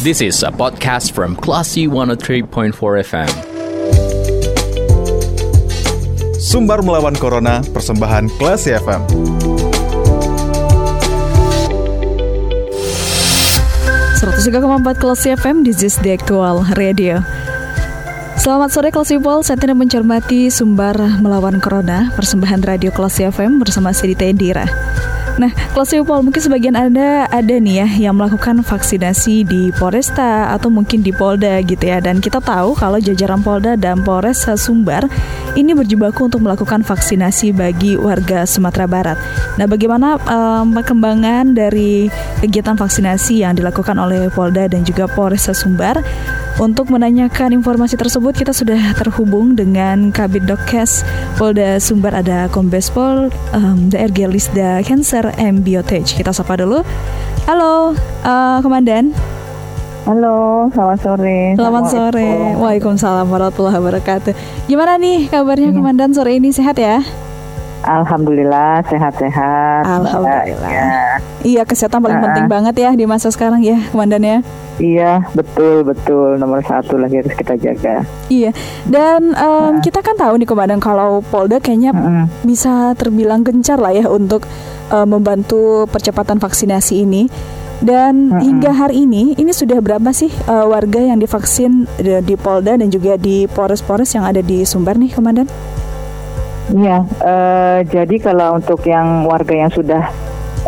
[0.00, 2.72] This is a podcast from Classy 103.4
[3.04, 3.28] FM.
[6.40, 9.04] Sumbar melawan Corona, persembahan Classy FM.
[14.24, 17.20] empat Classy FM, this is the actual radio.
[18.40, 23.92] Selamat sore Kelas People, saat ini mencermati Sumbar Melawan Corona, persembahan Radio Kelas FM bersama
[23.92, 24.89] Sidita Indira.
[25.40, 30.68] Nah, kelas Pol, mungkin sebagian Anda ada nih ya yang melakukan vaksinasi di Polresta atau
[30.68, 31.96] mungkin di Polda gitu ya.
[31.96, 35.08] Dan kita tahu kalau jajaran Polda dan Polres Sumbar
[35.56, 39.16] ini berjibaku untuk melakukan vaksinasi bagi warga Sumatera Barat.
[39.56, 42.12] Nah, bagaimana um, perkembangan dari
[42.44, 46.04] kegiatan vaksinasi yang dilakukan oleh Polda dan juga Polres Sumbar?
[46.58, 51.06] Untuk menanyakan informasi tersebut kita sudah terhubung dengan Kabit Dokes
[51.38, 56.10] Polda Sumbar ada Kombes Pol um, DRG Lisda Cancer M Biotech.
[56.10, 56.82] Kita sapa dulu.
[57.46, 57.94] Halo,
[58.26, 59.14] uh, Komandan.
[60.08, 61.38] Halo, selamat sore.
[61.54, 62.30] Selamat sore.
[62.58, 64.32] Waalaikumsalam warahmatullahi wabarakatuh.
[64.66, 65.76] Gimana nih kabarnya hmm.
[65.76, 67.04] Komandan sore ini sehat ya?
[67.80, 69.88] Alhamdulillah sehat-sehat.
[69.88, 70.68] Alhamdulillah.
[70.68, 71.16] Ya.
[71.40, 74.38] Iya kesehatan paling uh, penting banget ya di masa sekarang ya, komandan ya.
[74.80, 78.04] Iya betul betul nomor satu lagi harus kita jaga.
[78.28, 78.52] Iya
[78.84, 79.80] dan um, uh.
[79.80, 82.28] kita kan tahu nih komandan kalau Polda kayaknya uh.
[82.44, 84.44] bisa terbilang gencar lah ya untuk
[84.92, 87.28] uh, membantu percepatan vaksinasi ini.
[87.80, 88.44] Dan -uh.
[88.44, 93.16] hingga hari ini, ini sudah berapa sih uh, warga yang divaksin di Polda dan juga
[93.16, 95.48] di Polres-Polres yang ada di Sumbar nih, Komandan?
[96.70, 100.06] Iya, uh, jadi kalau untuk yang warga yang sudah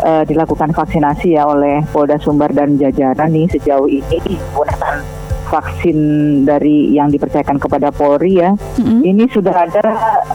[0.03, 4.19] uh, dilakukan vaksinasi ya oleh Polda Sumbar dan jajaran nih sejauh ini
[4.51, 4.99] menggunakan
[5.47, 5.97] vaksin
[6.43, 8.51] dari yang dipercayakan kepada Polri ya.
[8.51, 8.99] Mm-hmm.
[9.05, 9.83] Ini sudah ada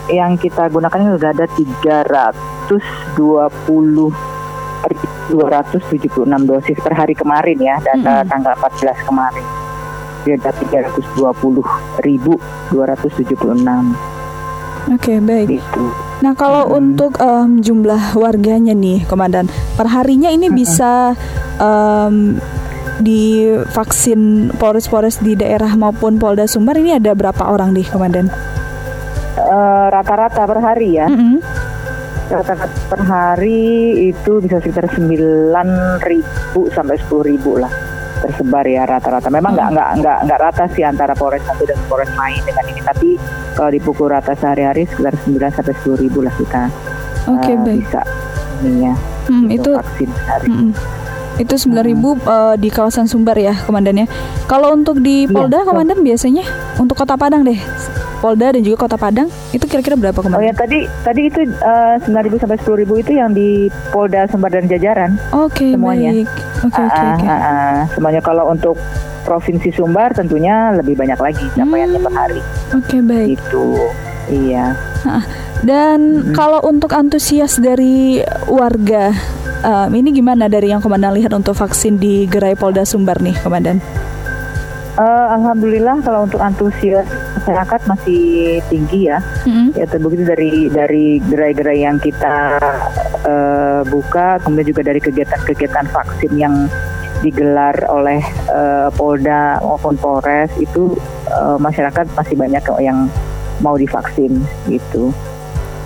[0.09, 2.79] yang kita gunakan ini sudah ada 320
[5.29, 8.29] 276 dosis per hari kemarin ya data mm-hmm.
[8.31, 9.45] tanggal 14 kemarin.
[10.25, 12.33] Dia ada 320 ribu
[12.71, 14.18] 276
[14.87, 15.59] Oke okay, baik.
[15.59, 15.83] Gitu.
[16.23, 16.77] Nah kalau hmm.
[16.79, 20.55] untuk um, jumlah warganya nih, komandan, perharinya ini hmm.
[20.55, 21.15] bisa
[21.59, 22.39] um,
[22.99, 28.27] divaksin Polres-Polres di daerah maupun Polda Sumbar ini ada berapa orang nih, komandan?
[29.39, 31.07] Eh, rata-rata uh, per hari ya.
[31.07, 31.35] Mm -hmm.
[32.29, 33.63] Rata-rata per hari
[34.11, 35.55] itu bisa sekitar 9.000
[36.75, 37.88] sampai 10.000 lah
[38.19, 39.27] tersebar ya rata-rata.
[39.31, 39.75] Memang nggak hmm.
[39.75, 43.09] nggak nggak nggak rata sih antara Polres satu dan Polres lain dengan ini, tapi
[43.55, 46.71] kalau dipukul rata sehari-hari sekitar 9 sampai 10 ribu lah kita
[47.27, 47.77] okay, uh, baik.
[47.83, 48.01] bisa
[48.59, 48.93] ini ya
[49.31, 50.47] hmm, itu vaksin sehari.
[50.47, 50.71] Hmm,
[51.39, 52.23] itu 9 ribu hmm.
[52.27, 54.07] uh, di kawasan Sumbar ya komandannya.
[54.49, 56.43] Kalau untuk di iya, Polda ya, komandan biasanya
[56.81, 57.59] untuk Kota Padang deh
[58.19, 60.39] Polda dan juga Kota Padang itu kira-kira berapa kemarin?
[60.39, 64.27] Oh ya tadi tadi itu uh, sembilan ribu sampai sepuluh ribu itu yang di Polda
[64.27, 65.15] Sumbar dan Jajaran.
[65.31, 66.11] Oke okay, semuanya.
[66.11, 66.91] Oke okay, oke.
[66.91, 67.39] Okay, okay.
[67.95, 68.75] semuanya kalau untuk
[69.23, 72.07] Provinsi Sumbar tentunya lebih banyak lagi capaiannya hmm.
[72.07, 72.41] per hari.
[72.75, 73.27] Oke okay, baik.
[73.39, 73.67] Itu
[74.29, 74.75] iya.
[75.59, 76.35] Dan hmm.
[76.35, 79.11] kalau untuk antusias dari warga
[79.63, 83.83] um, ini gimana dari yang komandan lihat untuk vaksin di Gerai Polda Sumbar nih, komandan?
[84.99, 87.07] Uh, Alhamdulillah kalau untuk antusias
[87.39, 89.23] masyarakat masih tinggi ya.
[89.47, 89.67] Mm-hmm.
[89.79, 92.59] Ya terbukti dari dari gerai-gerai yang kita
[93.23, 96.67] uh, buka, kemudian juga dari kegiatan-kegiatan vaksin yang
[97.19, 100.95] digelar oleh uh, Polda maupun Polres itu
[101.31, 103.11] uh, masyarakat masih banyak yang
[103.59, 104.39] mau divaksin
[104.71, 105.11] gitu.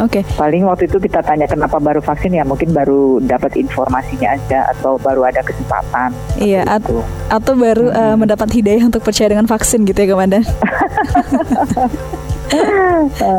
[0.03, 0.19] Oke.
[0.19, 0.23] Okay.
[0.35, 4.99] Paling waktu itu kita tanya kenapa baru vaksin ya mungkin baru dapat informasinya aja atau
[4.99, 6.11] baru ada kesempatan.
[6.35, 6.67] Iya.
[6.67, 6.83] At
[7.31, 7.97] atau baru hmm.
[7.97, 10.43] uh, mendapat hidayah untuk percaya dengan vaksin gitu ya komandan.
[10.43, 10.51] uh,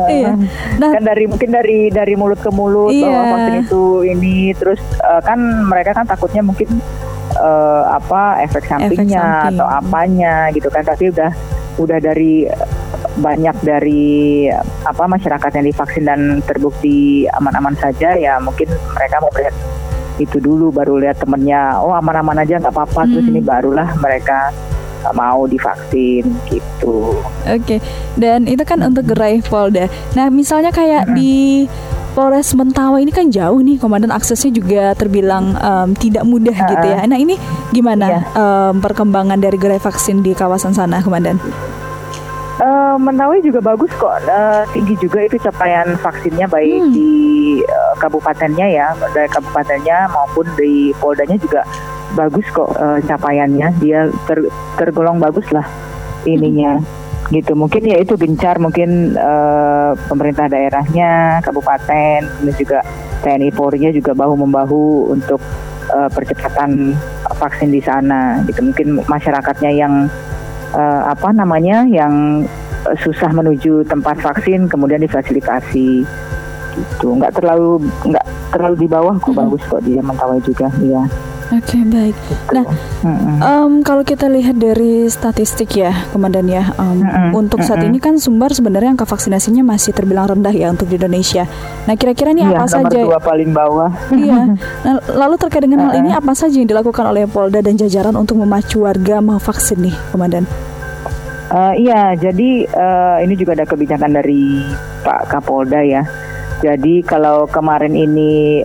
[0.17, 0.33] iya.
[0.81, 3.05] Nah, kan dari mungkin dari dari mulut ke mulut iya.
[3.05, 5.37] bahwa vaksin itu ini terus uh, kan
[5.69, 6.81] mereka kan takutnya mungkin
[7.37, 9.55] uh, apa efek sampingnya efek samping.
[9.55, 11.31] atau apanya gitu kan tapi udah
[11.75, 12.47] udah dari
[13.19, 14.47] banyak dari
[14.83, 19.55] apa masyarakat yang divaksin dan terbukti aman-aman saja ya mungkin mereka mau lihat
[20.15, 23.11] itu dulu baru lihat temennya oh aman-aman aja nggak apa-apa hmm.
[23.11, 24.55] terus ini barulah mereka
[25.13, 27.13] mau divaksin gitu.
[27.45, 27.79] Oke, okay.
[28.17, 29.85] dan itu kan untuk gerai Polda.
[30.17, 31.13] Nah, misalnya kayak hmm.
[31.13, 31.69] di
[32.15, 36.87] Polres Mentawai ini kan jauh nih, komandan aksesnya juga terbilang um, tidak mudah uh, gitu
[36.87, 36.99] ya.
[37.05, 37.35] Nah, ini
[37.75, 38.19] gimana iya.
[38.33, 41.37] um, perkembangan dari gerai vaksin di kawasan sana, komandan?
[42.55, 46.93] Uh, Mentawai juga bagus kok, uh, tinggi juga itu capaian vaksinnya baik hmm.
[46.95, 47.11] di
[47.67, 51.67] uh, kabupatennya ya, dari kabupatennya maupun di Poldanya juga
[52.15, 53.75] bagus kok uh, capaiannya.
[53.83, 54.47] Dia ter,
[54.79, 55.67] tergolong bagus lah
[56.23, 56.79] ininya.
[56.79, 57.03] Hmm.
[57.33, 62.85] gitu mungkin ya itu gencar mungkin uh, pemerintah daerahnya kabupaten dan juga
[63.25, 65.41] TNI Polri-nya juga bahu membahu untuk
[65.89, 66.93] uh, percepatan
[67.33, 68.45] vaksin di sana.
[68.45, 70.05] Gitu mungkin masyarakatnya yang
[70.73, 72.45] uh, apa namanya yang
[73.01, 76.05] susah menuju tempat vaksin kemudian difasilitasi.
[76.75, 77.07] Gitu.
[77.07, 78.25] Nggak terlalu nggak
[78.55, 79.41] terlalu di bawah kok -hmm.
[79.45, 81.03] bagus kok dia mentawai juga iya
[81.53, 82.17] Oke okay, baik.
[82.57, 82.65] Nah,
[83.05, 83.37] mm-hmm.
[83.37, 87.37] um, kalau kita lihat dari statistik ya, Komandan ya, um, mm-hmm.
[87.37, 87.93] untuk saat mm-hmm.
[87.93, 91.45] ini kan Sumbar sebenarnya angka vaksinasinya masih terbilang rendah ya untuk di Indonesia.
[91.85, 92.97] Nah, kira-kira ini iya, apa saja?
[92.97, 93.93] Dua paling bawah.
[94.09, 94.41] Iya.
[94.85, 98.37] Nah, lalu terkait dengan hal ini apa saja yang dilakukan oleh Polda dan jajaran untuk
[98.37, 100.45] memacu warga mau vaksin nih, Komandan?
[101.49, 104.61] Uh, iya, jadi uh, ini juga ada kebijakan dari
[105.01, 106.05] Pak Kapolda ya.
[106.61, 108.61] Jadi kalau kemarin ini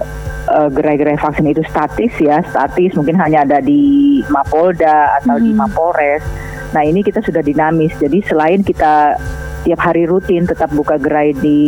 [0.50, 5.44] uh, gerai-gerai vaksin itu statis ya, statis mungkin hanya ada di Mapolda atau hmm.
[5.47, 6.23] di Mapolres.
[6.70, 9.19] Nah ini kita sudah dinamis, jadi selain kita
[9.61, 11.61] tiap hari rutin tetap buka gerai di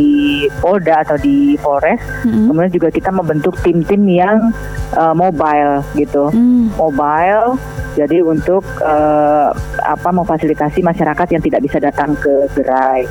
[0.64, 2.48] Polda atau di Polres, hmm.
[2.48, 4.50] kemudian juga kita membentuk tim-tim yang
[4.96, 6.74] uh, mobile gitu, hmm.
[6.78, 7.58] mobile.
[7.92, 9.52] Jadi untuk uh,
[9.84, 13.04] apa memfasilitasi masyarakat yang tidak bisa datang ke gerai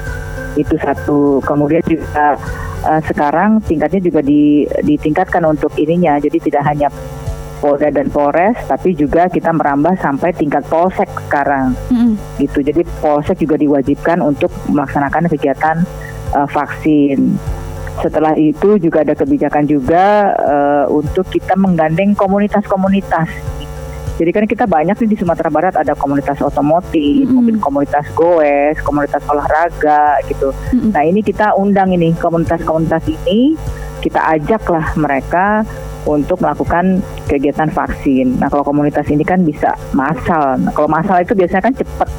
[0.55, 1.39] itu satu.
[1.43, 2.35] Kemudian juga
[2.85, 6.17] uh, sekarang tingkatnya juga di, ditingkatkan untuk ininya.
[6.19, 6.89] Jadi tidak hanya
[7.61, 11.77] Polda dan Polres, tapi juga kita merambah sampai tingkat Polsek sekarang.
[11.93, 12.17] Mm.
[12.41, 12.65] Gitu.
[12.65, 15.85] Jadi Polsek juga diwajibkan untuk melaksanakan kegiatan
[16.33, 17.37] uh, vaksin.
[18.01, 23.50] Setelah itu juga ada kebijakan juga uh, untuk kita menggandeng komunitas-komunitas
[24.21, 27.33] jadi kan kita banyak nih di Sumatera Barat ada komunitas otomotif, mm-hmm.
[27.33, 30.53] mungkin komunitas goes, komunitas olahraga gitu.
[30.53, 30.93] Mm-hmm.
[30.93, 33.57] Nah ini kita undang ini komunitas-komunitas ini
[33.97, 35.65] kita ajaklah mereka
[36.05, 38.37] untuk melakukan kegiatan vaksin.
[38.37, 40.53] Nah kalau komunitas ini kan bisa massal.
[40.61, 42.09] Nah, kalau massal itu biasanya kan cepat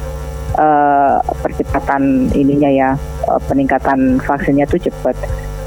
[0.59, 2.89] uh, percepatan ininya ya
[3.31, 5.15] uh, peningkatan vaksinnya tuh cepat.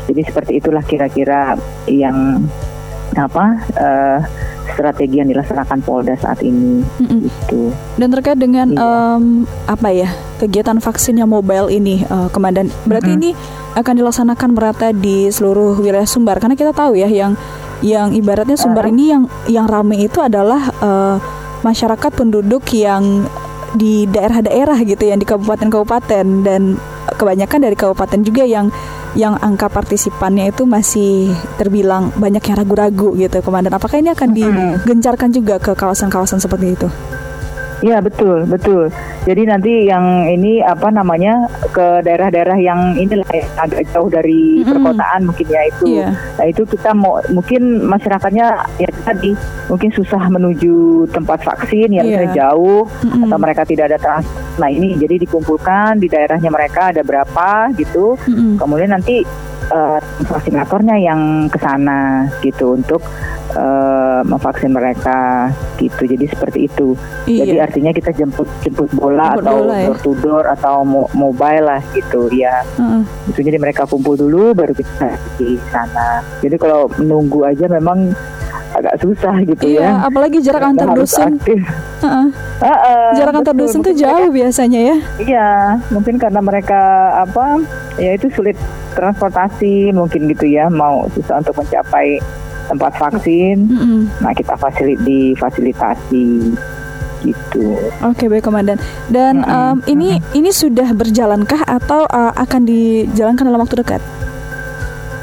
[0.05, 1.57] Jadi seperti itulah kira-kira
[1.89, 2.45] yang
[3.17, 3.45] apa
[3.81, 4.21] uh,
[4.75, 6.83] strategi yang dilaksanakan Polda saat ini.
[6.83, 7.21] Mm-hmm.
[7.27, 7.71] Itu.
[8.01, 8.81] Dan terkait dengan iya.
[8.81, 10.09] um, apa ya
[10.43, 13.31] kegiatan vaksin yang mobile ini, uh, Komandan, berarti mm-hmm.
[13.31, 17.37] ini akan dilaksanakan merata di seluruh wilayah Sumbar karena kita tahu ya yang
[17.85, 18.93] yang ibaratnya Sumbar uh.
[18.93, 21.17] ini yang yang ramai itu adalah uh,
[21.61, 23.29] masyarakat penduduk yang
[23.77, 26.81] di daerah-daerah gitu yang di kabupaten-kabupaten dan
[27.21, 28.73] kebanyakan dari kabupaten juga yang
[29.17, 35.33] yang angka partisipannya itu masih terbilang banyak yang ragu-ragu gitu komandan apakah ini akan digencarkan
[35.33, 36.89] juga ke kawasan-kawasan seperti itu
[37.85, 38.89] Iya betul betul.
[39.29, 44.71] Jadi nanti yang ini apa namanya ke daerah-daerah yang inilah ya, agak jauh dari mm-hmm.
[44.73, 45.85] perkotaan mungkin ya itu.
[46.01, 46.13] Yeah.
[46.41, 48.47] Nah itu kita mau mungkin masyarakatnya
[48.81, 49.37] ya tadi
[49.69, 52.33] mungkin susah menuju tempat vaksin yang yeah.
[52.33, 53.29] jauh mm-hmm.
[53.29, 54.46] atau mereka tidak ada trans.
[54.57, 58.17] Nah ini jadi dikumpulkan di daerahnya mereka ada berapa gitu.
[58.17, 58.57] Mm-hmm.
[58.57, 59.21] Kemudian nanti
[59.73, 63.03] uh, vaksinatornya yang ke sana gitu untuk
[63.57, 66.09] uh, memvaksin mereka gitu.
[66.09, 66.97] Jadi seperti itu.
[67.29, 67.45] Iya.
[67.45, 69.85] Jadi artinya kita jemput jemput bola jemput atau bola, ya?
[69.87, 72.65] door to door atau mo mobile lah gitu ya.
[73.29, 76.25] Itu jadi mereka kumpul dulu baru kita di sana.
[76.41, 78.15] Jadi kalau menunggu aja memang
[78.77, 79.91] agak susah gitu iya, ya.
[80.07, 81.41] apalagi jarak antar dusun.
[81.41, 82.29] Uh-uh.
[82.61, 84.97] Uh-uh, jarak antar dusun tuh jauh biasanya ya.
[85.17, 85.49] Iya,
[85.91, 86.81] mungkin karena mereka
[87.25, 87.61] apa?
[87.97, 88.57] Ya itu sulit
[88.93, 92.21] transportasi mungkin gitu ya, mau susah untuk mencapai
[92.69, 93.57] tempat vaksin.
[93.67, 94.01] Mm -hmm.
[94.21, 96.27] Nah, kita fasilit difasilitasi
[97.25, 97.65] gitu.
[98.05, 98.77] Oke, okay, baik komandan.
[99.09, 99.73] Dan mm -hmm.
[99.73, 104.03] um, ini ini sudah berjalankah atau uh, akan dijalankan dalam waktu dekat?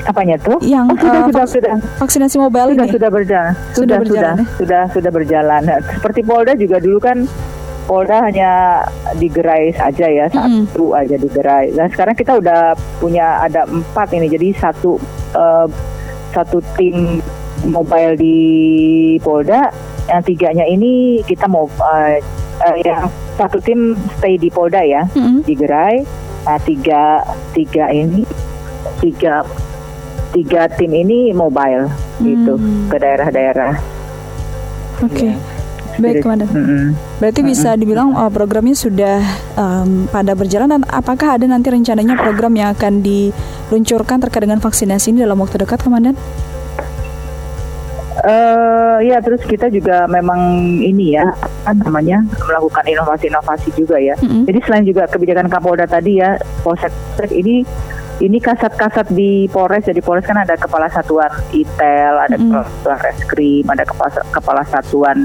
[0.04, 0.60] Apanya tuh?
[0.60, 1.76] Yang oh, sudah, uh, sudah, sudah.
[2.00, 3.54] vaksinasi mobile sudah, ini sudah berjalan.
[3.54, 4.58] Sudah sudah berjalan, sudah, ya?
[4.60, 5.62] sudah sudah berjalan.
[6.00, 7.18] Seperti Polda juga dulu kan
[7.84, 8.52] Polda hanya
[9.20, 11.00] digerai saja ya satu mm.
[11.04, 11.66] aja digerai.
[11.76, 15.00] Nah sekarang kita udah punya ada empat ini jadi satu
[15.36, 15.68] uh,
[16.32, 17.20] satu tim
[17.64, 18.40] mobile di
[19.24, 19.72] Polda,
[20.12, 22.18] yang tiganya ini kita mau uh,
[22.60, 23.08] uh, yang
[23.40, 25.48] satu tim stay di Polda ya mm-hmm.
[25.48, 25.96] di Gerai.
[26.44, 27.24] Nah tiga
[27.56, 28.28] tiga ini
[29.00, 29.44] tiga
[30.34, 32.24] tiga tim ini mobile mm.
[32.26, 32.54] gitu
[32.90, 33.74] ke daerah-daerah.
[35.06, 35.14] Oke.
[35.14, 35.32] Okay.
[35.32, 35.54] Ya.
[36.02, 36.50] Baik, Komandan.
[36.50, 36.86] Mm -hmm.
[37.22, 37.54] Berarti mm -hmm.
[37.54, 39.22] bisa dibilang uh, programnya sudah
[39.54, 45.14] um, pada berjalan dan apakah ada nanti rencananya program yang akan diluncurkan terkait dengan vaksinasi
[45.14, 46.18] ini dalam waktu dekat, Komandan?
[48.24, 51.28] Uh, ya terus kita juga memang ini ya
[51.68, 54.18] apa namanya melakukan inovasi-inovasi juga ya.
[54.18, 54.44] Mm -hmm.
[54.50, 56.94] Jadi selain juga kebijakan Kapolda tadi ya, Polsek
[57.30, 57.68] ini
[58.22, 63.00] ini kasat-kasat di Polres jadi Polres kan ada kepala satuan ITEL, ada mm kepala satuan
[63.02, 65.18] reskrim, ada kepala, kepala satuan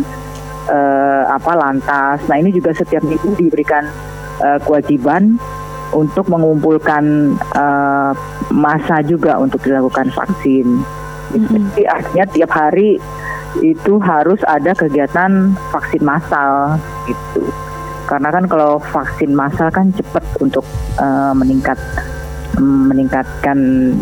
[0.72, 2.24] uh, apa lantas.
[2.30, 3.84] Nah ini juga setiap minggu diberikan
[4.40, 5.36] uh, kewajiban
[5.92, 8.12] untuk mengumpulkan uh,
[8.52, 10.84] masa juga untuk dilakukan vaksin.
[11.32, 11.48] Mm-hmm.
[11.48, 12.96] Jadi artinya tiap hari
[13.64, 16.76] itu harus ada kegiatan vaksin massal
[17.08, 17.44] gitu.
[18.08, 20.64] Karena kan kalau vaksin massal kan cepat untuk
[20.96, 21.76] uh, meningkat
[22.60, 23.58] meningkatkan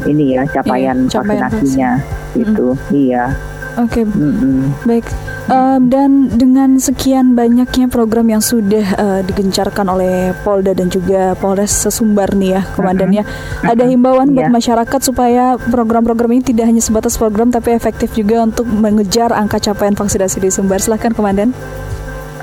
[0.09, 2.43] ini ya capaian, iya, capaian vaksinasinya vaksin.
[2.43, 2.67] itu.
[2.67, 2.97] Mm -hmm.
[2.97, 3.25] Iya.
[3.77, 4.05] Oke, okay.
[4.09, 4.61] mm -hmm.
[4.89, 5.07] baik.
[5.47, 11.71] Uh, dan dengan sekian banyaknya program yang sudah uh, digencarkan oleh Polda dan juga Polres
[11.71, 13.71] Sesumbar nih ya, komandannya, uh-huh.
[13.71, 14.43] ada himbauan yeah.
[14.43, 14.57] buat iya.
[14.59, 19.95] masyarakat supaya program-program ini tidak hanya sebatas program tapi efektif juga untuk mengejar angka capaian
[19.95, 20.83] vaksinasi di Sumbar.
[20.83, 21.55] Silahkan, komandan.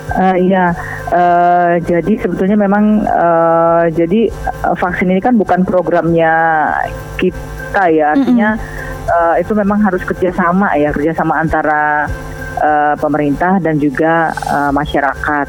[0.04, 0.76] Uh, iya,
[1.16, 4.28] uh, jadi sebetulnya memang uh, jadi
[4.68, 6.70] uh, vaksin ini kan bukan programnya
[7.16, 9.10] kita ya, artinya mm -hmm.
[9.10, 12.12] uh, itu memang harus kerjasama ya, kerjasama antara
[12.60, 15.48] uh, pemerintah dan juga uh, masyarakat.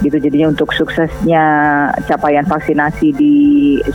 [0.00, 0.16] Gitu.
[0.16, 1.44] Jadinya untuk suksesnya
[2.08, 3.36] capaian vaksinasi di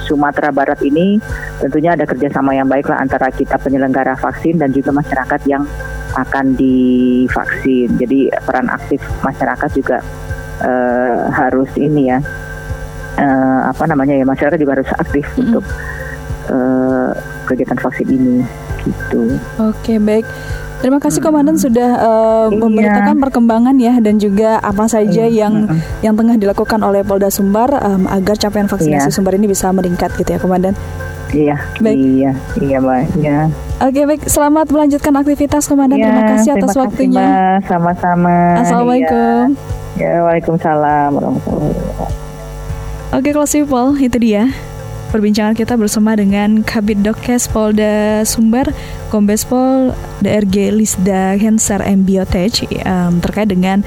[0.05, 1.17] Sumatera Barat ini
[1.57, 5.65] tentunya ada kerjasama yang baik lah antara kita penyelenggara vaksin dan juga masyarakat yang
[6.15, 9.99] akan divaksin jadi peran aktif masyarakat juga
[10.63, 12.19] uh, harus ini ya
[13.19, 15.45] uh, apa namanya ya masyarakat juga harus aktif mm -hmm.
[15.45, 15.65] untuk
[16.51, 17.11] uh,
[17.45, 18.35] kegiatan vaksin ini
[18.85, 19.37] gitu.
[19.61, 20.25] Oke baik.
[20.83, 22.61] Terima kasih Komandan sudah uh, iya.
[22.61, 25.47] memberitakan perkembangan ya dan juga apa saja iya.
[25.47, 25.65] yang
[26.05, 29.15] yang tengah dilakukan oleh Polda Sumbar um, agar capaian vaksinasi iya.
[29.15, 30.77] Sumbar ini bisa meningkat gitu ya Komandan.
[31.35, 31.97] Iya, baik.
[31.99, 32.31] iya,
[32.63, 33.09] iya, baik.
[33.19, 33.39] Ya.
[33.83, 34.23] Oke, baik.
[34.23, 35.99] Selamat melanjutkan aktivitas, Komandan.
[35.99, 37.29] Ya, terima kasih atas terima waktunya.
[37.67, 38.35] Sama-sama.
[38.63, 39.59] Assalamualaikum.
[39.99, 42.23] Ya, waalaikumsalam warahmatullahi wabarakatuh.
[43.19, 44.43] Oke, kelas people, itu dia
[45.11, 48.67] perbincangan kita bersama dengan Kabit Dokes Polda Sumber,
[49.15, 52.03] Kombes Pol DRG Lisda Hensar M.
[52.03, 53.79] Biotech um, terkait dengan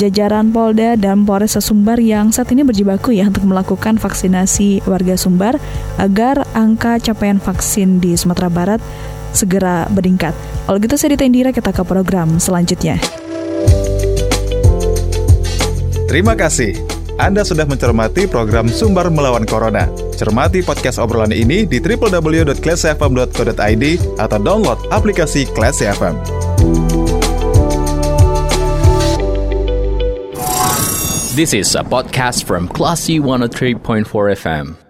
[0.00, 5.60] jajaran Polda dan Polres Sumbar yang saat ini berjibaku ya untuk melakukan vaksinasi warga Sumbar
[6.00, 8.80] agar angka capaian vaksin di Sumatera Barat
[9.36, 10.32] segera meningkat.
[10.64, 12.96] Kalau gitu saya Ditendira kita ke program selanjutnya.
[16.08, 16.72] Terima kasih.
[17.20, 20.09] Anda sudah mencermati program Sumber Melawan Corona.
[20.20, 23.84] Cermati podcast obrolan ini di www.classfm.co.id
[24.20, 26.20] atau download aplikasi Classy FM.
[31.32, 34.04] This is a podcast from Classy 103.4
[34.36, 34.89] FM.